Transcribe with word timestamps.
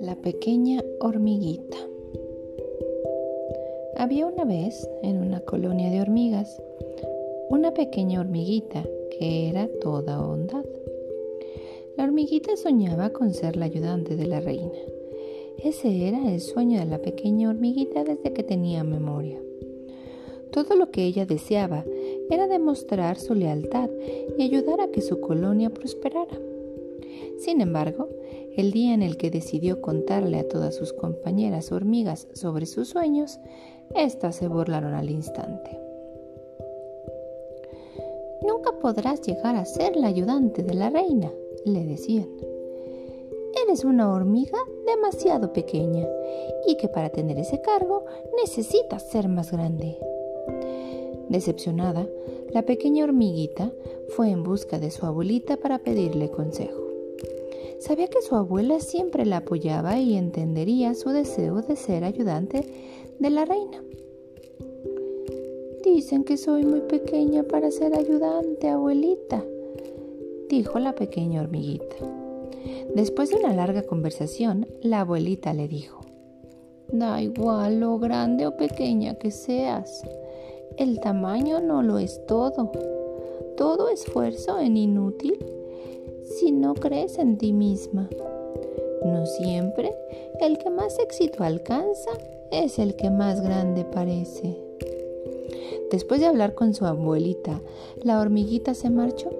La 0.00 0.16
pequeña 0.22 0.82
hormiguita. 1.00 1.76
Había 3.96 4.26
una 4.26 4.44
vez, 4.44 4.88
en 5.02 5.18
una 5.20 5.40
colonia 5.40 5.90
de 5.90 6.00
hormigas, 6.00 6.62
una 7.50 7.74
pequeña 7.74 8.20
hormiguita 8.20 8.82
que 9.18 9.48
era 9.48 9.68
toda 9.80 10.22
bondad. 10.22 10.64
La 11.96 12.04
hormiguita 12.04 12.56
soñaba 12.56 13.10
con 13.10 13.34
ser 13.34 13.56
la 13.56 13.66
ayudante 13.66 14.16
de 14.16 14.26
la 14.26 14.40
reina. 14.40 14.78
Ese 15.58 16.08
era 16.08 16.32
el 16.32 16.40
sueño 16.40 16.78
de 16.78 16.86
la 16.86 17.02
pequeña 17.02 17.50
hormiguita 17.50 18.04
desde 18.04 18.32
que 18.32 18.42
tenía 18.42 18.84
memoria. 18.84 19.42
Todo 20.52 20.74
lo 20.74 20.90
que 20.90 21.04
ella 21.04 21.26
deseaba 21.26 21.84
era 22.30 22.48
demostrar 22.48 23.18
su 23.18 23.34
lealtad 23.34 23.88
y 24.36 24.42
ayudar 24.42 24.80
a 24.80 24.88
que 24.88 25.00
su 25.00 25.20
colonia 25.20 25.70
prosperara. 25.70 26.38
Sin 27.38 27.60
embargo, 27.60 28.08
el 28.56 28.72
día 28.72 28.94
en 28.94 29.02
el 29.02 29.16
que 29.16 29.30
decidió 29.30 29.80
contarle 29.80 30.38
a 30.38 30.48
todas 30.48 30.74
sus 30.74 30.92
compañeras 30.92 31.72
hormigas 31.72 32.28
sobre 32.34 32.66
sus 32.66 32.88
sueños, 32.88 33.38
éstas 33.94 34.36
se 34.36 34.48
burlaron 34.48 34.94
al 34.94 35.10
instante. 35.10 35.78
Nunca 38.46 38.72
podrás 38.80 39.20
llegar 39.22 39.56
a 39.56 39.64
ser 39.64 39.96
la 39.96 40.08
ayudante 40.08 40.62
de 40.62 40.74
la 40.74 40.90
reina, 40.90 41.30
le 41.64 41.84
decían. 41.84 42.28
Eres 43.66 43.84
una 43.84 44.12
hormiga 44.12 44.58
demasiado 44.86 45.52
pequeña 45.52 46.06
y 46.66 46.76
que 46.76 46.88
para 46.88 47.10
tener 47.10 47.38
ese 47.38 47.60
cargo 47.60 48.04
necesitas 48.42 49.08
ser 49.08 49.28
más 49.28 49.52
grande. 49.52 49.98
Decepcionada, 51.30 52.08
la 52.52 52.62
pequeña 52.66 53.04
hormiguita 53.04 53.72
fue 54.08 54.30
en 54.30 54.42
busca 54.42 54.80
de 54.80 54.90
su 54.90 55.06
abuelita 55.06 55.56
para 55.56 55.78
pedirle 55.78 56.28
consejo. 56.28 56.88
Sabía 57.78 58.08
que 58.08 58.20
su 58.20 58.34
abuela 58.34 58.80
siempre 58.80 59.24
la 59.24 59.38
apoyaba 59.38 59.96
y 60.00 60.16
entendería 60.16 60.92
su 60.94 61.10
deseo 61.10 61.62
de 61.62 61.76
ser 61.76 62.02
ayudante 62.02 62.66
de 63.20 63.30
la 63.30 63.44
reina. 63.44 63.80
Dicen 65.84 66.24
que 66.24 66.36
soy 66.36 66.64
muy 66.64 66.80
pequeña 66.80 67.44
para 67.44 67.70
ser 67.70 67.94
ayudante, 67.94 68.68
abuelita, 68.68 69.44
dijo 70.48 70.80
la 70.80 70.96
pequeña 70.96 71.42
hormiguita. 71.42 71.96
Después 72.96 73.30
de 73.30 73.36
una 73.36 73.54
larga 73.54 73.82
conversación, 73.82 74.66
la 74.82 75.02
abuelita 75.02 75.54
le 75.54 75.68
dijo, 75.68 76.00
Da 76.92 77.22
igual 77.22 77.78
lo 77.78 78.00
grande 78.00 78.48
o 78.48 78.56
pequeña 78.56 79.14
que 79.14 79.30
seas, 79.30 80.02
el 80.76 81.00
tamaño 81.00 81.60
no 81.60 81.82
lo 81.82 81.98
es 81.98 82.24
todo. 82.26 82.70
Todo 83.56 83.88
esfuerzo 83.88 84.58
es 84.58 84.70
inútil 84.70 85.38
si 86.24 86.52
no 86.52 86.74
crees 86.74 87.18
en 87.18 87.38
ti 87.38 87.52
misma. 87.52 88.08
No 89.04 89.26
siempre 89.26 89.94
el 90.40 90.58
que 90.58 90.70
más 90.70 90.98
éxito 90.98 91.44
alcanza 91.44 92.10
es 92.50 92.78
el 92.78 92.96
que 92.96 93.10
más 93.10 93.42
grande 93.42 93.84
parece. 93.84 94.56
Después 95.90 96.20
de 96.20 96.26
hablar 96.26 96.54
con 96.54 96.74
su 96.74 96.86
abuelita, 96.86 97.60
la 98.02 98.20
hormiguita 98.20 98.74
se 98.74 98.90
marchó 98.90 99.30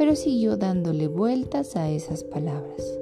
pero 0.00 0.16
siguió 0.16 0.56
dándole 0.56 1.08
vueltas 1.08 1.76
a 1.76 1.90
esas 1.90 2.24
palabras. 2.24 2.98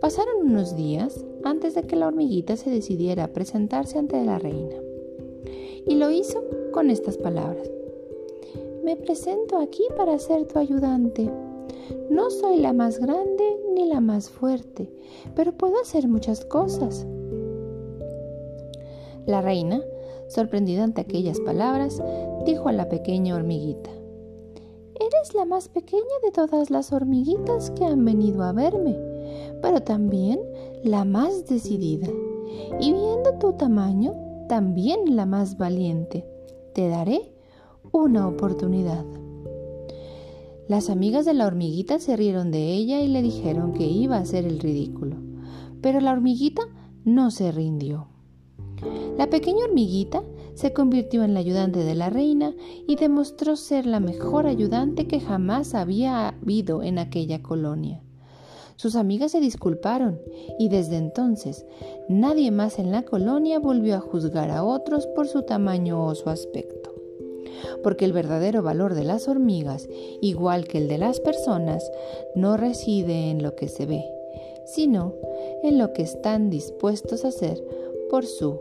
Pasaron 0.00 0.50
unos 0.50 0.76
días 0.76 1.24
antes 1.44 1.74
de 1.74 1.84
que 1.84 1.96
la 1.96 2.08
hormiguita 2.08 2.58
se 2.58 2.68
decidiera 2.68 3.24
a 3.24 3.32
presentarse 3.32 3.98
ante 3.98 4.22
la 4.22 4.38
reina. 4.38 4.76
Y 5.86 5.94
lo 5.94 6.10
hizo 6.10 6.42
con 6.72 6.90
estas 6.90 7.16
palabras. 7.16 7.70
Me 8.84 8.96
presento 8.96 9.58
aquí 9.58 9.84
para 9.96 10.18
ser 10.18 10.46
tu 10.46 10.58
ayudante. 10.58 11.30
No 12.10 12.30
soy 12.30 12.58
la 12.58 12.72
más 12.72 12.98
grande 12.98 13.44
ni 13.74 13.88
la 13.88 14.00
más 14.00 14.28
fuerte, 14.28 14.90
pero 15.34 15.52
puedo 15.52 15.80
hacer 15.80 16.08
muchas 16.08 16.44
cosas. 16.44 17.06
La 19.26 19.40
reina, 19.42 19.80
sorprendida 20.28 20.84
ante 20.84 21.00
aquellas 21.00 21.40
palabras, 21.40 22.02
dijo 22.44 22.68
a 22.68 22.72
la 22.72 22.88
pequeña 22.88 23.34
hormiguita, 23.34 23.90
Eres 24.94 25.34
la 25.34 25.44
más 25.44 25.68
pequeña 25.68 26.02
de 26.24 26.30
todas 26.30 26.70
las 26.70 26.92
hormiguitas 26.92 27.70
que 27.72 27.84
han 27.84 28.04
venido 28.04 28.42
a 28.42 28.52
verme, 28.52 28.96
pero 29.60 29.82
también 29.82 30.40
la 30.82 31.04
más 31.04 31.46
decidida. 31.46 32.08
Y 32.80 32.92
viendo 32.92 33.34
tu 33.38 33.52
tamaño, 33.52 34.14
también 34.48 35.16
la 35.16 35.26
más 35.26 35.58
valiente. 35.58 36.26
Te 36.74 36.88
daré 36.88 37.32
una 37.92 38.28
oportunidad. 38.28 39.04
Las 40.68 40.90
amigas 40.90 41.24
de 41.24 41.34
la 41.34 41.46
hormiguita 41.46 41.98
se 41.98 42.16
rieron 42.16 42.50
de 42.50 42.72
ella 42.72 43.00
y 43.00 43.08
le 43.08 43.22
dijeron 43.22 43.72
que 43.72 43.86
iba 43.86 44.16
a 44.16 44.20
hacer 44.20 44.44
el 44.44 44.58
ridículo. 44.58 45.16
Pero 45.80 46.00
la 46.00 46.12
hormiguita 46.12 46.62
no 47.04 47.30
se 47.30 47.52
rindió. 47.52 48.08
La 49.16 49.30
pequeña 49.30 49.64
hormiguita 49.64 50.22
se 50.54 50.72
convirtió 50.72 51.22
en 51.22 51.34
la 51.34 51.40
ayudante 51.40 51.80
de 51.84 51.94
la 51.94 52.10
reina 52.10 52.54
y 52.86 52.96
demostró 52.96 53.56
ser 53.56 53.86
la 53.86 54.00
mejor 54.00 54.46
ayudante 54.46 55.06
que 55.06 55.20
jamás 55.20 55.74
había 55.74 56.28
habido 56.28 56.82
en 56.82 56.98
aquella 56.98 57.42
colonia. 57.42 58.02
Sus 58.76 58.94
amigas 58.94 59.32
se 59.32 59.40
disculparon 59.40 60.20
y 60.58 60.68
desde 60.68 60.96
entonces 60.96 61.64
nadie 62.08 62.50
más 62.50 62.78
en 62.78 62.90
la 62.90 63.02
colonia 63.02 63.58
volvió 63.58 63.96
a 63.96 64.00
juzgar 64.00 64.50
a 64.50 64.64
otros 64.64 65.06
por 65.08 65.28
su 65.28 65.42
tamaño 65.42 66.04
o 66.04 66.14
su 66.14 66.28
aspecto. 66.28 66.94
Porque 67.82 68.04
el 68.04 68.12
verdadero 68.12 68.62
valor 68.62 68.94
de 68.94 69.04
las 69.04 69.28
hormigas, 69.28 69.88
igual 70.20 70.68
que 70.68 70.78
el 70.78 70.88
de 70.88 70.98
las 70.98 71.20
personas, 71.20 71.90
no 72.34 72.58
reside 72.58 73.30
en 73.30 73.42
lo 73.42 73.54
que 73.56 73.68
se 73.68 73.86
ve, 73.86 74.04
sino 74.66 75.14
en 75.62 75.78
lo 75.78 75.94
que 75.94 76.02
están 76.02 76.50
dispuestos 76.50 77.24
a 77.24 77.28
hacer 77.28 77.64
por 78.10 78.26
su 78.26 78.60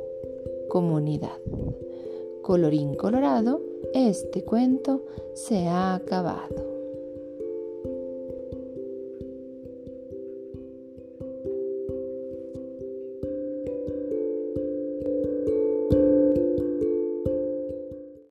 comunidad. 0.69 1.37
Colorín 2.41 2.95
colorado, 2.95 3.61
este 3.93 4.43
cuento 4.43 5.03
se 5.33 5.67
ha 5.67 5.95
acabado. 5.95 6.74